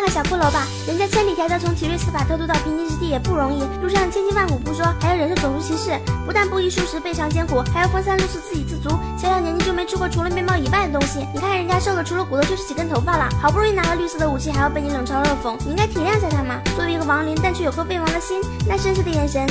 [0.00, 8.90] 那个小骷髅吧，人家千里迢迢从提瑞斯法偷渡到平静之地也不容易，路上千辛万苦不说，还要忍受种族歧视，不但不衣舒适，背常艰苦，还要风餐露宿，自给自足。
[9.18, 16.62] 小小年纪就没吃过除了面包以外的东西，你看人家瘦的除了骨头就是几根头发了，好不容易拿了绿色的武器，还要被你冷嘲热讽，你应该体谅一下他嘛。
[16.76, 19.48] 作为一个亡灵，但却有颗飞王的心，那深邃的眼神。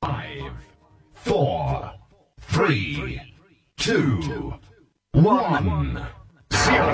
[0.00, 0.52] Five,
[1.24, 1.90] four,
[2.48, 3.18] three,
[3.76, 4.52] two,
[5.14, 6.08] one,
[6.50, 6.92] zero.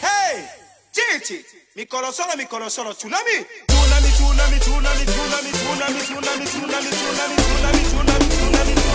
[0.00, 0.46] Hey,
[0.92, 3.46] Chichi, mi corazón, mi corazón, tsunami.
[3.66, 8.91] Tsunami, tsunami, tsunami, tsunami, tsunami, tsunami, tsunami, tsunami, tsunami, tsunami, tsunami, tsunami.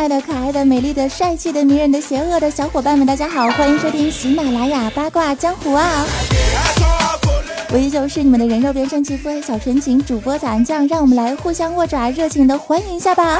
[0.00, 6.06] 爱的、可爱的、美丽的、帅气的、迷人的、邪恶的小伙伴们，大家好，欢迎收听喜马拉雅八卦江湖啊！
[7.70, 13.38] 我依旧是你们的人肉变声器腹黑小纯情主播咱酱，让我们来互相握爪，热情的欢迎一下吧！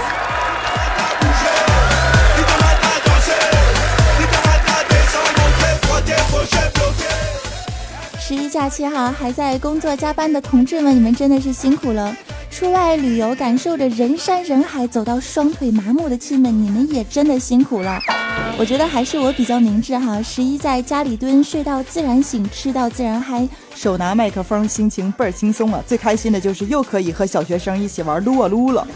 [8.20, 12.14] 十一假期哈，还在工作加班的同志们，你们真的是辛苦了。
[12.51, 17.98] 出外旅游，感受着人山人海，走到双腿麻木的亲们，你们也真的辛苦了。
[18.59, 25.83] 我觉得还是我比较明智哈，十一在家里蹲，睡到自然醒，吃到自然嗨，手拿麦克风，心情倍儿轻松啊！
[25.87, 28.87] 最开心的就是又可以和小学生一起玩撸啊撸了。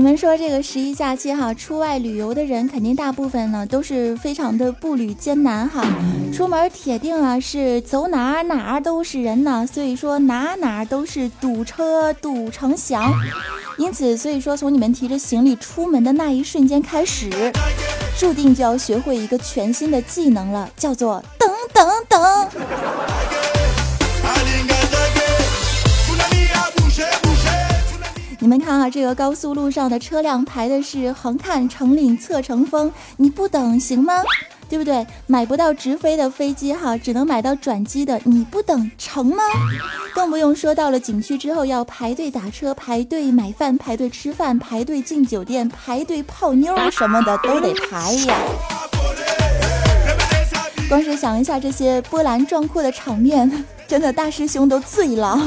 [0.00, 5.84] 你们说这个十一假期哈，出外旅游的人肯定大部分呢都是非常的步履艰难哈，
[6.32, 13.12] 出门铁定啊是走哪儿哪儿都是人呢，所以说哪哪儿都是堵车堵成翔，
[13.76, 17.28] 因此所以说从你们提着行李出门的那一瞬间开始，
[18.18, 23.19] 注定就要学会一个全新的技能了，叫做等等等。
[28.42, 34.14] 你们看啊，这个高速路上的车辆排的是横看成岭侧成峰，你不等行吗？
[34.66, 35.06] 对不对？
[35.26, 39.42] 买不到直飞的飞机哈，只能买到转机的，你不等成吗？
[40.14, 48.34] 更不用说到了景区之后要排队打车、排队买饭、排队吃饭、排队进酒店、排队泡妞什么的都得排呀。
[50.88, 55.38] 光是想一下这些波澜壮阔的场面，真的大师兄都醉了。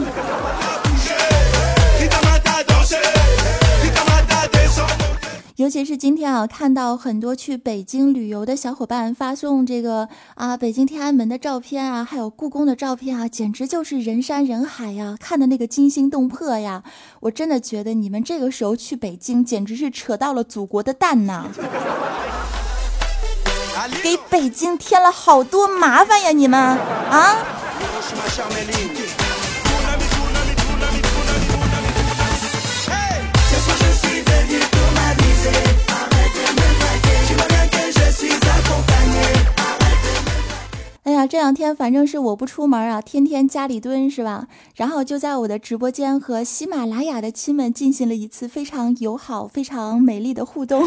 [5.58, 16.82] 尤其是今天啊，看到很多去北京旅游的小伙伴发送这个啊北京天安门的照片啊，还有故宫的照片啊，简直就是人山人海呀，看的那个惊心动魄呀！
[17.20, 21.46] 我真的觉得你们这个时候去北京，简直是扯到了祖国的蛋呐，
[24.02, 26.32] 给北京添了好多麻烦呀！
[26.32, 27.36] 你们啊！
[41.28, 44.48] 这两天反正是我不出门啊，天天家里蹲是吧？
[44.76, 50.84] 然后就在我的直播间和喜马拉雅的亲们进行了一次非常友好、非常美丽的互动。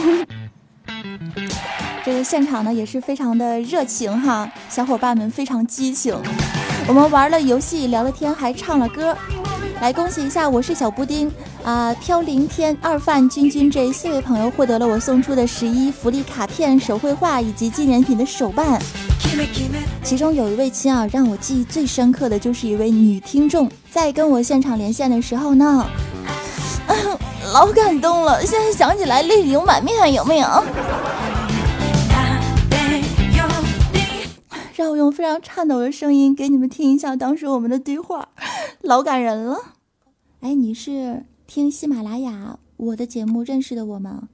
[2.04, 6.16] 这个现场呢也是非常的热情哈，小伙伴们非常激情。
[6.86, 9.16] 我们玩了游戏，聊了天，还唱了歌。
[9.80, 11.30] 来恭喜一下，我是小布丁
[11.62, 18.80] 啊、飘零天、二范、君君这四位朋友获得了我送出的十一福利卡片、手绘画以及纪念品的手办。
[20.02, 25.86] 其中有一位亲啊，让我记忆最深刻的就是一位女听众，在跟我现场连线的时候呢，
[27.52, 30.48] 老感动了，现在想起来泪流满面，有没有？
[34.74, 38.28] 让我用非常颤抖的声音给你们听一下当时我们的对话，
[38.82, 39.58] 老感人了。
[40.40, 44.28] 哎，你是听喜马拉雅我的节目认识的我吗？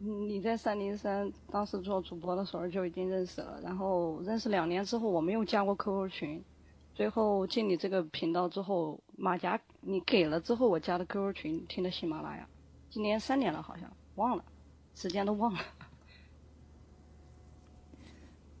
[0.00, 6.44] 你在三零三当时做主播的时候就已经认识了，然后认识两年之后，我没有加过 QQ 群，
[6.94, 12.48] 最后进你这个频道之后，马甲你给了之后，我加的 QQ 群，听的喜马拉雅，
[12.90, 14.44] 今年三年了，好像忘了，
[14.94, 15.60] 时间都忘了。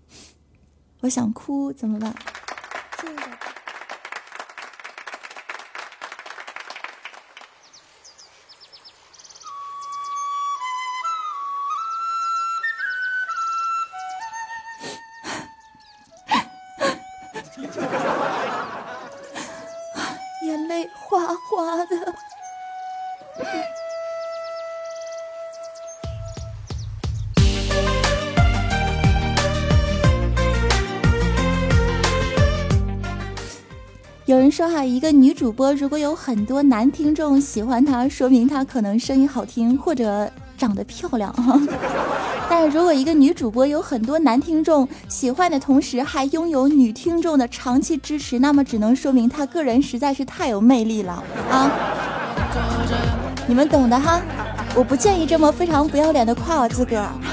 [1.00, 2.12] 我想哭，怎么办？
[34.58, 41.60] 说哈，一个女主播如果有很多男听众喜欢她，说明她可能声音好听或者长得漂亮哈。
[42.50, 51.70] 但是如果一个女主播有很多男听众喜欢的同时，还拥有女听众的长期支持，那么只能说明她个人实在是太有魅力了啊！
[53.46, 54.20] 你们懂的哈，
[54.74, 57.12] 我不建议这么非常不要脸的夸我自个儿。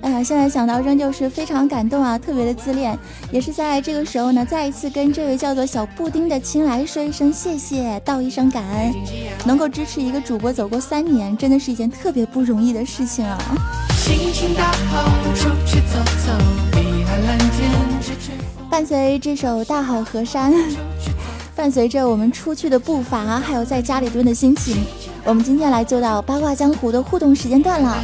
[0.00, 2.98] 哎呀，现在想到仍旧是非常感动啊，特别的自恋。
[3.30, 8.92] 也是在这个时候呢，再一次跟这位叫做小布丁的亲来说一声谢谢，道一声感恩。
[9.46, 13.38] 能够支持一个主播走过三年，真的是一件特别不容易的事情啊。
[18.68, 20.52] 伴随这首《大好河山》，
[21.56, 24.84] 伴随着我们出去的步伐，还有在家里蹲的心情。
[25.26, 27.96] 我们今天来做到八卦江湖的互动时间段了。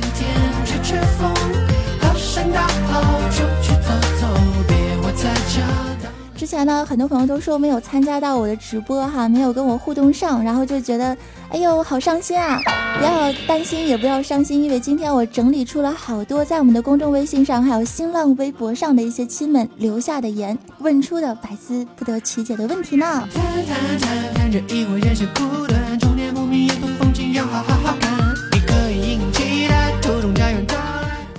[6.35, 11.15] 之前呢，很多朋友都说没有参加到我的直播哈，没有跟我互动上，然后就觉得，
[11.51, 12.59] 哎呦，好伤心啊！
[12.99, 23.29] 不要担心，也不要伤心，因为今天我整理出了好多在我们的公众微信上，还有新浪微博上的一些亲们留下的言，问出的百思不得其解的问题呢。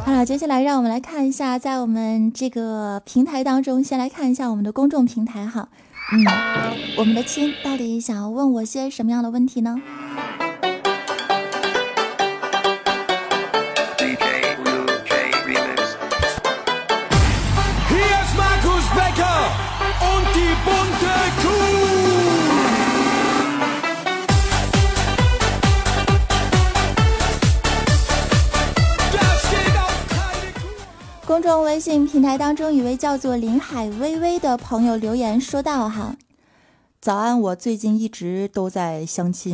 [0.04, 5.68] 好了，接下来让我们来看一下，在我们这个平台当中，先来看一下我们的公众平台哈。
[6.14, 6.26] 嗯，
[6.98, 9.82] 我们的亲到底想要问我些什么样的问题呢？
[31.42, 36.16] 公众微信平台当中，一位叫做林海微微的朋友留言说道：“哈，
[37.02, 39.52] 早安，我最近一直都在相亲，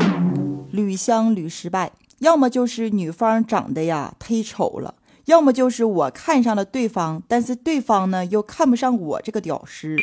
[0.70, 4.96] 屡相屡失败，要么就是女方长得呀忒丑了，
[5.28, 9.96] 要么就是我看上了对方，但是对方呢又看不上我这个屌丝。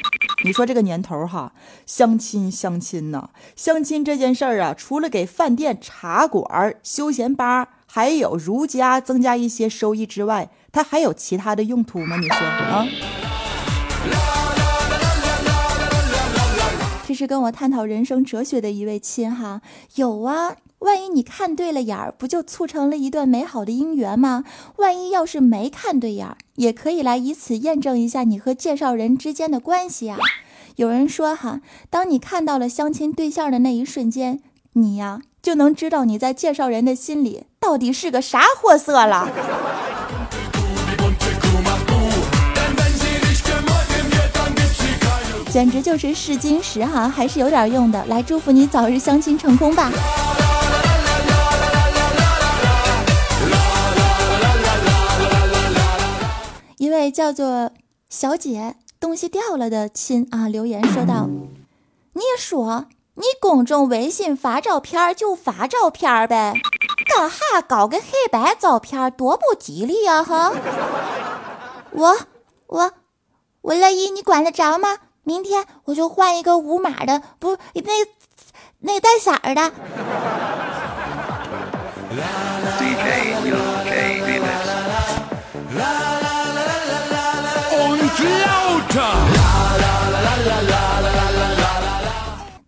[0.43, 1.53] 你说这个年头哈，
[1.85, 12.17] 相亲相亲呐，相亲这件事儿啊，除了给饭店、茶馆、休闲吧，还有如家增加一些收益之外。”它还有其他的用途吗？
[12.17, 12.85] 你说啊？
[17.07, 19.63] 这是跟我探讨人生哲学的一位亲哈，
[19.95, 20.57] 有啊。
[20.81, 24.45] 万一你看对了眼儿，不就促成了一段美好的姻缘吗？
[24.77, 30.19] 万一要是没看对眼儿，也可以来以此验证一下你和介绍人之间的关系啊。
[30.77, 34.43] 有人说哈，当你看到了相亲对象的那一瞬间，
[34.73, 39.31] 你呀就能知道你在介绍人的心里到底是个啥货色了。
[45.55, 48.05] 简直就是试金石哈，还是有点用的。
[48.07, 49.89] 来，祝福你早日相亲成功吧！
[56.77, 57.71] 一位叫做
[58.11, 61.29] 小姐东西掉了的亲啊，留言说道
[62.15, 66.55] ：“你说你公众微信发照片就发照片呗，
[67.15, 70.53] 干哈搞个黑白照片，多不吉利呀哈！
[71.93, 72.17] 我
[72.67, 72.91] 我
[73.61, 77.83] 我乐意，你管得着吗？”明天我就换一个无码的，不，那
[78.81, 79.73] 那带色儿的。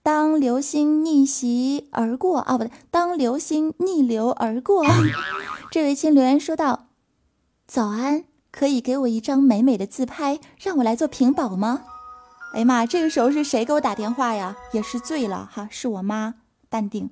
[0.03, 4.85] 当流星逆袭而过啊，不对，当流星逆流而过。
[5.71, 6.87] 这位亲留言说道
[7.67, 11.83] ：“早安，可以给我一张美美的自拍，让我来做屏保吗？”
[12.57, 12.87] 哎呀妈！
[12.87, 14.57] 这个时候是谁给我打电话呀？
[14.73, 16.33] 也是醉了哈，是我妈。
[16.71, 17.11] 淡定，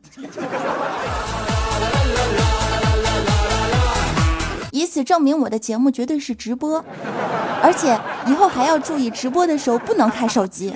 [4.72, 6.82] 以此证明我的节目绝对是直播，
[7.62, 10.74] 而且以后还要注意直播的时候不能开手机。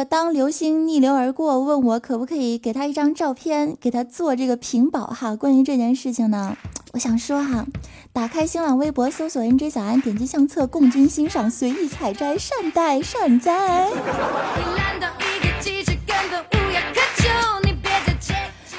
[0.00, 5.36] 个当流星逆流而过，问我可不可以给他一张照片，给他做这个屏保哈。
[5.36, 6.56] 关于这件事情呢，
[6.94, 7.66] 我想说哈，
[8.10, 13.90] 打开新浪微博搜索 NJ 小安，点击相册，共军欣赏，随意采摘，善待善哉。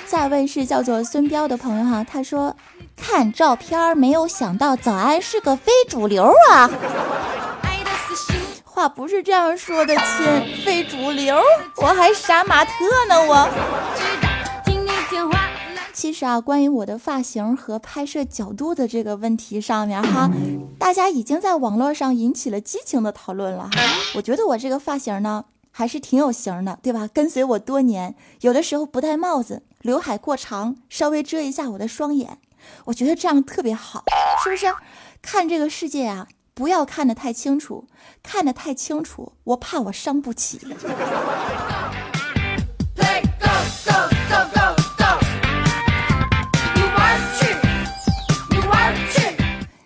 [0.08, 2.56] 下一位是叫做孙彪的朋友哈，他说。
[2.98, 6.70] 看看照片，没有想到早安是个非主流啊。
[8.74, 11.38] 话不是这样说的，亲，非主流，
[11.76, 12.72] 我还杀马特
[13.10, 13.50] 呢，我。
[15.94, 20.32] 其实啊，关于我的发型和拍摄角度的这个问题上面哈，
[20.80, 23.82] 大家已经在网络上引起了激情的讨论了哈。
[24.16, 27.10] 我觉得我这个发型呢，还是挺有型的，对吧？
[27.14, 32.38] 跟随我多年，有的时候不戴帽子，刘海过长，稍微遮一下我的双眼，
[32.86, 34.06] 我觉得这样特别好，
[34.46, 34.74] 是不是？
[35.22, 36.28] 看这个世界啊，
[36.62, 37.88] 不要看得太清楚，
[38.22, 40.60] 看得太清楚，我怕我伤不起。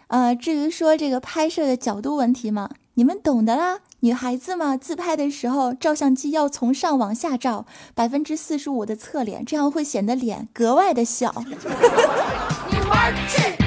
[0.07, 3.79] 呃，至于说这个拍摄的角度问题嘛，你们懂的啦。
[4.01, 11.33] 女孩子嘛，自拍的时候，照相机要从上往下照，百分之四十五的侧脸，这样会显得脸格外的小。
[11.47, 13.64] 你玩去，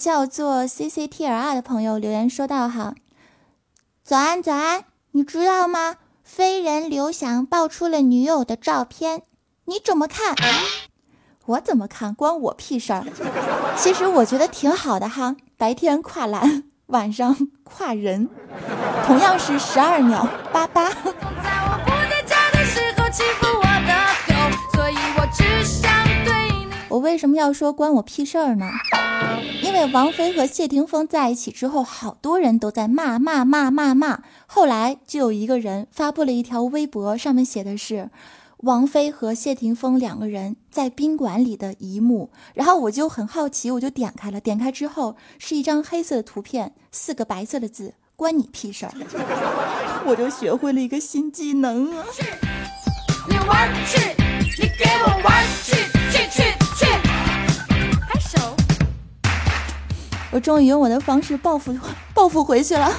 [0.00, 2.94] 叫做 C C T R 的朋友留言说道：“哈，
[4.02, 9.22] 早安早安，你知道吗？”飞人刘翔爆出了女友的照片，
[9.66, 10.34] 你怎么看？
[11.44, 12.14] 我怎么看？
[12.14, 13.04] 关我屁事儿！
[13.76, 18.30] 其实我觉得挺好的哈，白天跨栏，晚上跨人，
[19.04, 20.90] 同样是十二秒八八。
[25.16, 25.99] 我
[26.98, 28.68] 为什么要说关我屁事儿呢？
[29.62, 34.22] 因为王菲和谢霆锋在一起之后，好多人都在骂骂骂骂骂。
[34.46, 38.10] 后来就有一个人发布了一条微博，上面写的是
[38.58, 42.30] 王菲和谢霆锋两个人在宾馆里的一幕。
[42.54, 44.40] 然后我就很好奇，我就点开了。
[44.40, 48.92] 点开之后是一张黑色的图片，四个白色的字：关你屁事儿。
[50.06, 52.04] 我就学会了一个新技能啊！
[53.28, 54.16] 你玩去，
[54.58, 55.89] 你给我玩去。
[60.32, 61.76] 我终于用我的方式报复
[62.14, 62.90] 报复回去了。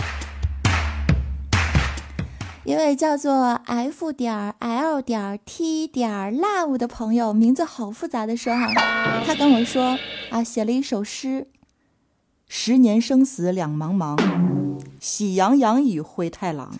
[2.63, 8.67] 一位叫做 F 点 L 点 T 点 Love 的朋友，名字好复杂的说哈，
[9.25, 9.97] 他跟我说
[10.29, 11.47] 啊，写了一首诗：
[12.47, 14.15] 十年生死两茫茫，
[14.99, 16.71] 喜羊羊与灰太狼，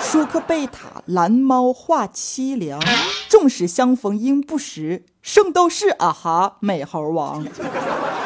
[0.00, 2.80] 舒克贝塔蓝猫画凄凉，
[3.28, 5.04] 纵使相逢应不识。
[5.22, 7.46] 圣斗士啊哈，美猴王，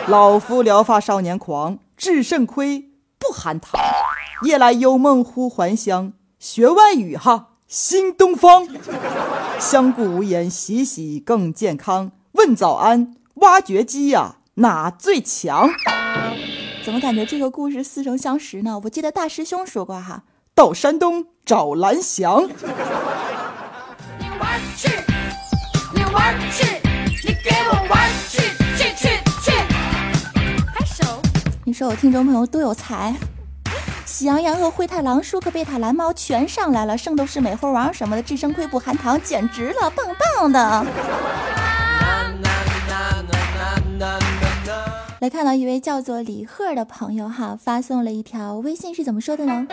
[0.09, 3.81] 老夫聊发少年狂，智肾亏不含糖。
[4.43, 8.69] 夜来幽梦忽还乡，学外语哈，新东方。
[9.59, 12.13] 相顾无言，洗洗更健康。
[12.33, 15.69] 问早安，挖掘机呀，哪最强？
[16.89, 18.81] 怎么感觉这个故事似曾相识呢？
[18.85, 20.23] 我记得大师兄说过哈，
[20.55, 22.49] 到山东找蓝翔。
[24.19, 24.89] 你玩去，
[25.95, 26.81] 你玩去。
[27.23, 28.39] 你给我玩去
[28.79, 29.09] 去去
[29.43, 29.53] 去！
[30.75, 31.05] 拍手。
[31.67, 33.15] 你说我听众朋友多有才，
[34.07, 40.07] 喜羊羊和灰太狼、舒克贝塔、蓝猫全上来了，圣斗士美猴王什么的，智商亏不含糖，简直了，棒
[40.41, 40.87] 棒的。
[45.21, 49.67] 来看到一位叫做李贺的朋友哈，发送了一条微信，是怎么说的呢？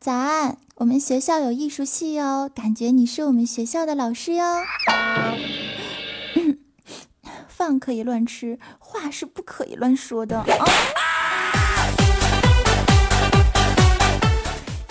[0.00, 4.62] 早安，我们学校有艺术系哟，感觉你是我们学校的老师哟。
[7.46, 10.46] 饭可以乱吃，话是不可以乱说的啊。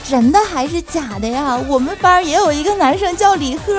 [0.04, 1.58] 真的还是假的呀？
[1.68, 3.74] 我们班也有一个男生叫李贺。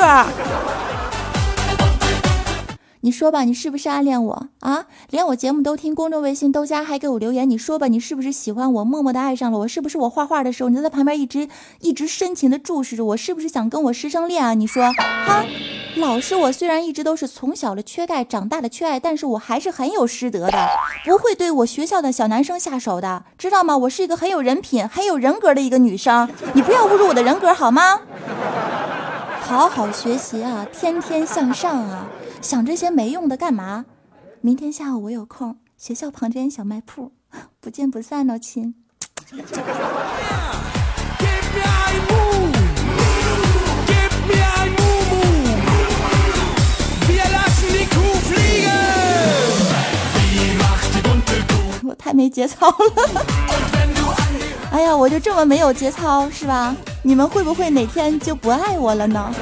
[3.07, 4.87] 你说吧，你是不是暗恋我啊？
[5.11, 7.49] 连我节目都听，公众微信都加，还给我留言。
[7.49, 9.69] 你说吧，你是不是喜欢我，默默的爱上了我？
[9.69, 11.49] 是不是我画画的时候，你在旁边一直
[11.79, 13.17] 一直深情的注视着我？
[13.17, 14.55] 是不是想跟我师生恋啊？
[14.55, 14.93] 你说，
[15.25, 15.45] 哈，
[15.99, 20.69] 老师，我虽然一直都是从小的缺钙，长大的缺爱，但是我还是很有师德的，
[21.05, 23.79] 不会对我学校的小男生下手的，知道吗？
[23.79, 28.01] 我是一个很有人品、很有人格的一个女生，你不要侮辱我的人格好吗？
[29.47, 32.09] 好好学习啊，天天向上啊。
[32.43, 33.87] 想这些没用的干嘛？
[34.41, 37.13] 明天下午我有空，学校旁边小卖铺，
[37.61, 38.75] 不见不散哦，亲。
[51.85, 53.25] 我太没节操了。
[54.73, 56.75] 哎呀，我就这么没有节操是吧？
[57.07, 59.33] 你们会不会哪天就不爱我了呢？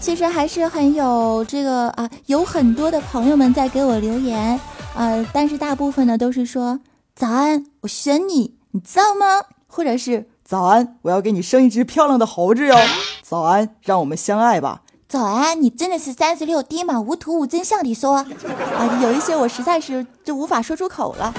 [0.00, 4.60] 其实还是很有这个啊，有很多的朋友们在给我留言，
[4.94, 6.78] 呃，但是大部分呢都是说
[7.16, 9.26] 早安，我选你，你知道吗？
[9.66, 12.76] 或者是早安，我要给你生一只漂亮的猴子哟。
[13.24, 14.82] 早安，让我们相爱吧。
[15.08, 17.00] 早安，你真的是三十六滴吗？
[17.00, 21.34] 无图无真相地说啊，有一些我实在是就无法说出口了。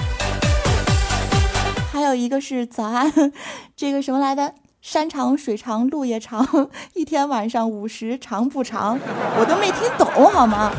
[1.96, 3.10] 还有一个是早安，
[3.74, 4.52] 这个什么来的？
[4.82, 8.98] 山长水长路也长， 一天晚上五十长不长？
[9.40, 10.70] 我都没听懂好吗？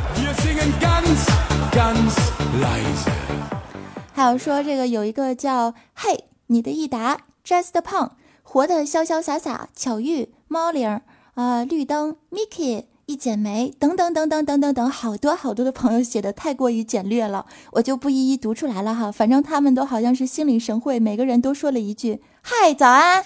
[4.14, 11.02] 还有说这个有一个叫嘿你的益达 Just 胖活得潇潇洒洒巧遇猫铃
[11.34, 19.10] 啊绿灯 Mickey 一剪梅等等等等等等等好多好多的朋友写的太过于简略了，我就不一一读出来了哈。
[19.10, 23.24] 反正他们都好像是心领神会，每个人都说了一句嗨早安，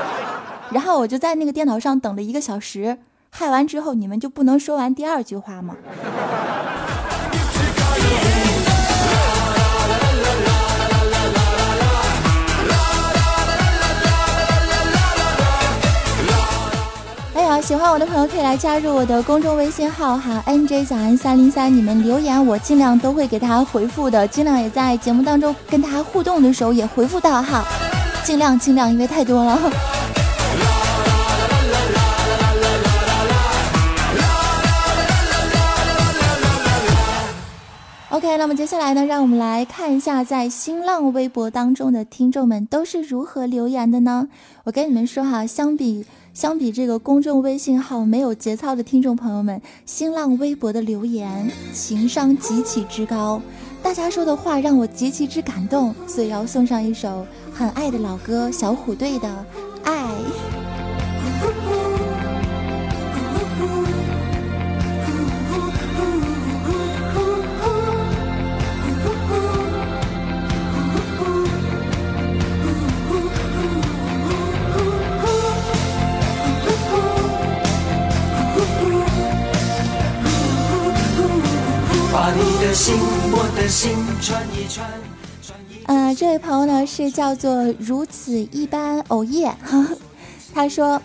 [0.72, 2.96] 然后我就在那个电脑上等了一个小时，
[3.28, 5.76] 嗨完之后你们就不能说完第二句话吗？
[17.72, 27.64] 喜欢我的朋友可以来加入我的公众微信号哈，nj 小安三零三，你们留言我尽量都会给大家回复的，尽量也在节目当中跟大家互动的时候也回复到哈，
[28.22, 29.58] 尽量尽量，因为太多了。
[38.10, 44.28] OK，那么接下来呢，让我们来看一下在新浪微博当中的听众们都是如何留言的呢？
[44.64, 46.04] 我跟你们说哈，相比。
[46.34, 53.40] 相比这个公众微信号没有节操的听众朋友们，新浪微博的留言情商极其之高，
[53.82, 59.28] 大家说的话让我极其之感动，所以要送上一首很爱的老歌小虎队的
[59.84, 60.06] 《爱》。
[85.88, 89.54] 嗯，这位朋友呢是叫做如此一般哦耶，
[90.54, 90.98] 他说，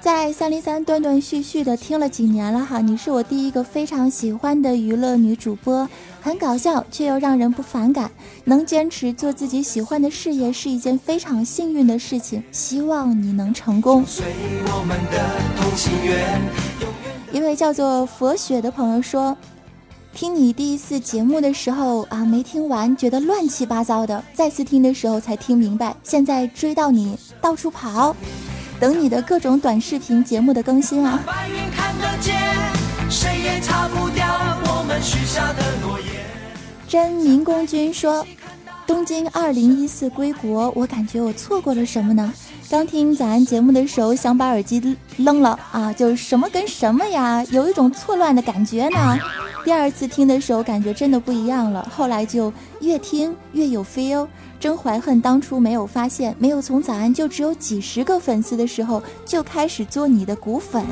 [0.00, 5.86] 在三零三断断续续的听了几年了哈，你是我第一个非常喜欢的娱乐女主播，
[6.22, 8.10] 很搞笑却又让人不反感，
[8.44, 14.02] 能坚持做自己喜欢的事业是一件非常幸运的事情，希望你能成功。
[17.30, 19.36] 一位叫做佛雪的朋友说。
[20.12, 25.94] 听你第一次节目的时候啊，没听完，觉得乱七八糟的；再次听的时候才听明白。
[26.02, 28.14] 现在追到你到处跑，
[28.78, 31.24] 等你的各种短视频节目的更新啊。
[36.86, 38.26] 真民工君说，
[38.86, 42.32] 东京二零一四归国，我感觉我错过了什么呢？
[42.70, 49.18] 刚听早安节目的时候，想把耳机扔了啊，就什么跟什么呀，有一种错乱的感觉呢。
[49.64, 51.84] 第二次听的时候，感觉真的不一样了。
[51.92, 54.28] 后来就越听越有 feel，
[54.60, 60.86] 真怀恨当初没有发现，没有从早安就只有几十个粉丝的时候就开始做你的骨粉。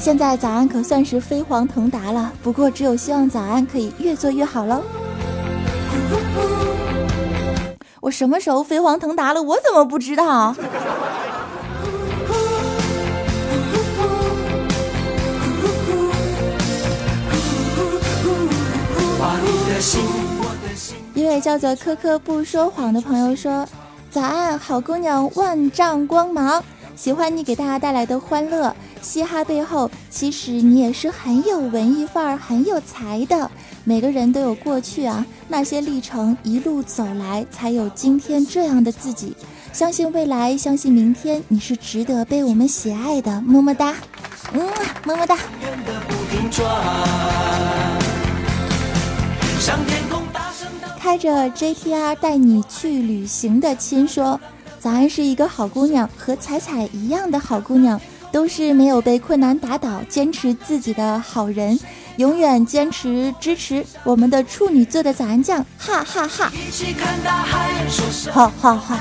[0.00, 4.82] 现在早安可算是飞黄腾达了，不过只有希望早安可以越做越好喽。
[8.08, 9.42] 我什么时候飞黄腾达了？
[9.42, 10.54] 我怎么不知道？
[21.12, 23.68] 一位叫做科科不说谎的朋友说
[24.10, 26.64] ：“早安，好姑娘，万丈光芒，
[26.96, 28.74] 喜欢你给大家带来的欢乐。
[29.02, 33.50] 嘻哈背后，其实你也是很有文艺范儿、很有才的。”
[33.84, 39.34] 每个人都有过去啊，那些历程一路走来，才有今天这样的自己。
[39.72, 43.40] 相信未来，相信明天，你是值得被我们喜爱的。
[43.40, 43.94] 么么哒，
[44.52, 44.60] 嗯，
[45.04, 45.38] 么么哒。
[50.98, 54.38] 开着 JTR 带你去旅行的亲说，
[54.78, 57.98] 早安是一个好姑娘，和彩彩一样的好姑娘，
[58.30, 61.78] 都是没有被困难打倒，坚持自己的好人。
[62.16, 66.52] 永远坚持支持我们的处女座的早安酱，哈哈哈！
[68.32, 68.98] 哈哈哈！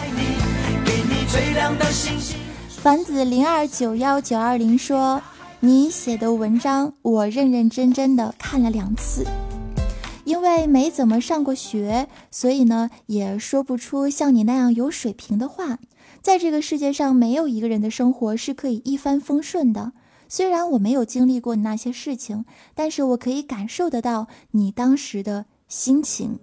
[2.69, 5.19] 凡子零二九幺九二零说
[5.61, 9.25] ：“你写的文章我认认真真的看了两次，
[10.23, 15.79] 因为没怎么上过学，所以呢也说不出像你那样有水平的话。
[16.21, 19.93] 在这个世界上，没有一个人的生活是可以一帆风顺的。”
[20.29, 22.43] 虽然我没有经历过那些事情，
[22.75, 26.37] 但是我可以感受得到你当时的心情。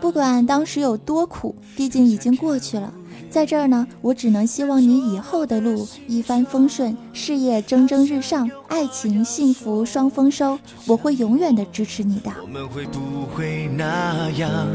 [0.00, 2.94] 不管当时有多苦，毕竟已经过去了。
[3.34, 10.56] 在这儿呢，我只能希望你以后的路一帆风顺，事业蒸蒸日上，爱情幸福双丰收。
[10.86, 12.30] 我会永远的支持你的。
[12.40, 14.68] 我们会不会那样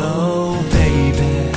[0.00, 1.52] ？Oh baby。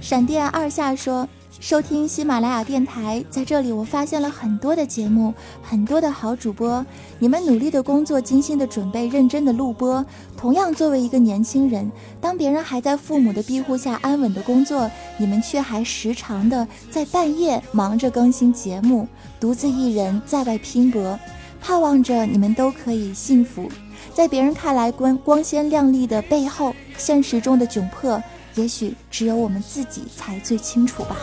[0.00, 1.28] 闪电二下说。
[1.62, 6.84] 收听喜马拉雅电台，在这里我发现了很多的节目，很多的好主播。
[7.20, 10.04] 你们努力的工作，精心的准备，认真的录播。
[10.36, 11.88] 同样，作为一个年轻人，
[12.20, 19.06] 当别人还在父母的庇护下安稳的工作，你们却还时常的在半夜忙着更新节目，
[19.38, 21.16] 独自一人在外拼搏。
[21.60, 23.68] 盼望着你们都可以幸福。
[24.12, 28.20] 在别人看来光光鲜亮丽的背后，现实中的窘迫。
[28.54, 31.16] 也许只有我们自己才最清楚吧。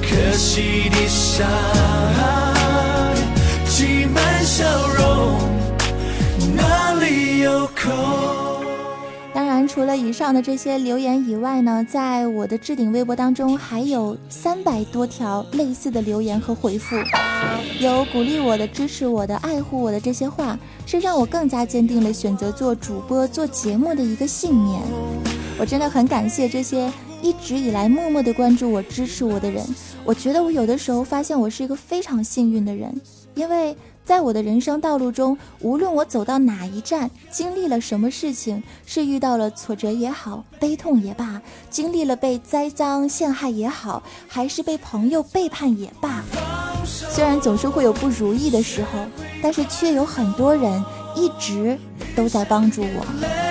[0.00, 1.46] 可惜的伤，
[3.66, 5.38] 挤满笑容，
[6.54, 7.92] 哪里有空？
[9.34, 16.96] 当然，除了以上的这些留言以外呢，在我的置顶微博当中还有三百多条类似的留言和回复，
[17.80, 24.82] 有鼓励我的、支持我的、爱护我的这些话，是让我更加坚定了选择做主播、做节目的一个信念。
[25.62, 29.64] 我真的很感谢这些一直以来默默的关注我、支持我的人。
[30.04, 32.92] 我觉得我有的时候发现我是一个非常幸运的人，
[33.36, 33.76] 因为。
[34.04, 46.24] 在我的人生道路中，无论我走到哪一站，经历了什么事情，是遇到了挫折也好，悲痛也罢，经历了被栽赃陷害也好，还是被朋友背叛也罢，
[46.84, 48.98] 虽然总是会有不如意的时候，
[49.40, 51.78] 但是却有很多人一直
[52.16, 53.41] 都在帮助我。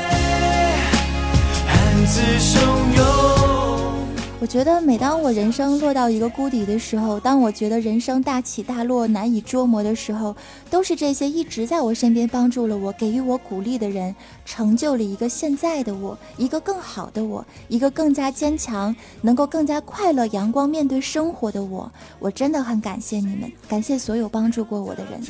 [4.40, 10.36] 我觉得，每当我人生落到一个谷底的时候，当我觉得人生大起大落难以捉摸的时候，
[10.70, 21.92] 都是这些一直在我身边帮助了我、给予我鼓励的人，成就了一个现在的我，一个更好的我，一个更加坚强、能够更加快乐、阳光面对生活的我。
[22.18, 25.22] 我真的很感谢你们，感谢所有帮助过我的人。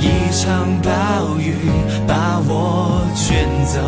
[0.00, 1.54] 一场暴雨
[2.06, 3.80] 把我卷走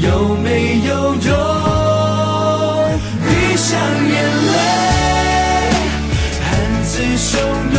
[0.00, 1.30] 有没有用？
[3.26, 4.12] 闭上眼
[4.52, 4.52] 泪，
[6.44, 6.48] 暗
[6.84, 7.38] 自汹
[7.74, 7.78] 涌。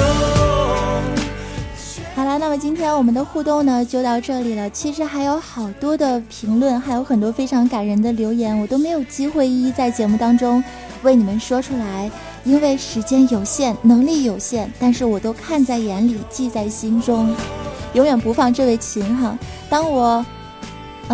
[2.13, 4.69] 好了，那么今天我们的互动呢就到这里了。
[4.69, 10.63] 其实还有好多的评论，还有很多非常感人的留言，我都没有机会一一在节目当中
[11.01, 12.11] 为你们说出来，
[12.43, 14.71] 因为时间有限，能力有限。
[14.79, 17.35] 但是我都看在眼里，记在心中，
[17.93, 19.37] 永远不放这位琴哈。
[19.69, 20.25] 当我。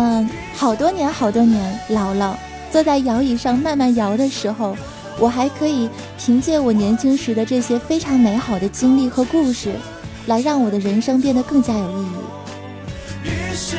[0.00, 2.38] 嗯，好多年好多年老了，
[2.70, 4.76] 坐在摇椅上慢慢摇的时候，
[5.18, 9.72] 我还可以凭借我年轻时的这些非常美好的经历和故事，
[10.26, 13.28] 来让我的人生变得更加有意义。
[13.28, 13.76] 于是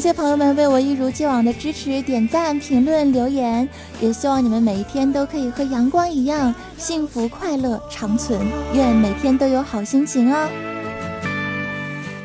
[0.00, 3.68] 感谢朋友们为我一如既往的支持、点赞、评论、留言，
[4.00, 8.40] 也希望你们每一天都可以和阳光一样幸福快乐长存，
[8.72, 10.69] 愿每天都有好心情哦。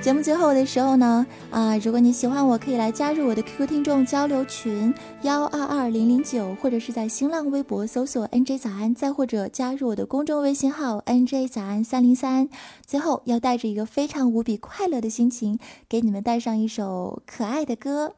[0.06, 12.48] 节目最后的时候呢，啊，如果你喜欢我，可以来加入我的 QQ 听众交流群幺二二零零九，或者是在新浪微博搜索 NJ 早安，再或者加入我的公众微信号 NJ 早安三零三。
[12.86, 15.58] 最后要带着一个非常无比快乐的心情，
[15.90, 18.14] 给你们带上一首可爱的歌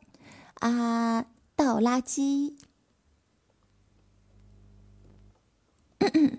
[0.56, 2.56] 啊，倒垃圾，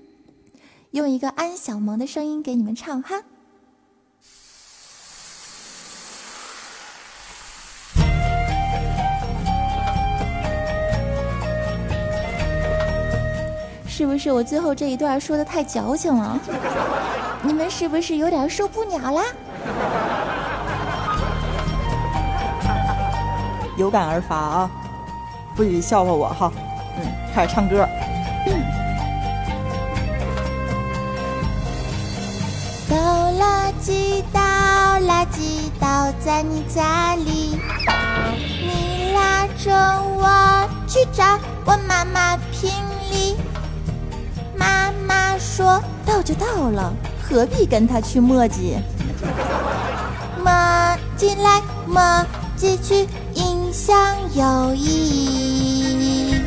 [0.92, 3.22] 用一个安小萌的声音给你们唱哈。
[13.98, 16.38] 是不是我最后这一段说的太矫情了？
[17.42, 19.24] 你们是不是有点受不了啦？
[23.76, 24.70] 有感而发啊！
[25.56, 26.52] 不许笑话我哈！
[26.96, 27.88] 嗯，开始唱歌。
[32.88, 32.96] 倒
[33.32, 37.58] 垃圾，倒垃圾，倒在你家里。
[38.60, 39.72] 你拉着
[40.14, 41.24] 我去找
[41.64, 42.36] 我妈妈
[45.58, 48.76] 说：“到就到了，何必跟他去磨叽？
[50.40, 50.52] 磨
[51.16, 52.24] 进来，磨
[52.56, 53.96] 进去，影响
[54.34, 56.40] 友谊。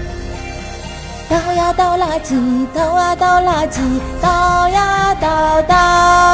[1.29, 3.81] 倒呀倒垃圾，倒啊倒垃圾，
[4.21, 5.75] 倒呀倒倒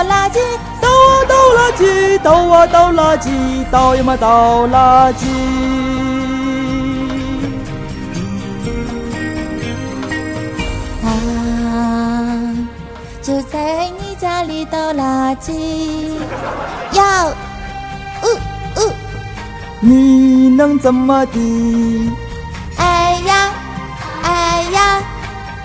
[0.04, 0.40] 垃圾，
[0.80, 6.07] 倒啊倒垃圾，倒啊倒垃圾，倒呀嘛倒垃圾。
[14.38, 15.52] 你家里倒垃圾，
[16.92, 17.30] 要，
[18.22, 18.26] 呜
[18.76, 18.94] 呜，
[19.80, 22.14] 你能怎么的？
[22.78, 23.50] 哎呀，
[24.24, 25.02] 哎呀，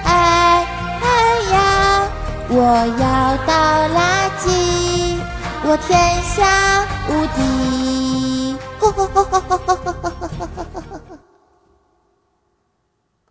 [0.04, 0.66] 哎
[1.02, 1.06] 哎
[1.52, 2.08] 呀，
[2.48, 2.62] 我
[2.98, 3.52] 要倒
[3.88, 4.00] 垃
[4.40, 4.48] 圾，
[5.64, 8.56] 我天下无敌。
[8.80, 10.11] 吼吼吼吼吼吼吼！